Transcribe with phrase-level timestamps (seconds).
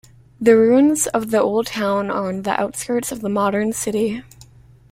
[0.39, 4.23] The ruins of the old town are on the outskirts of the modern city.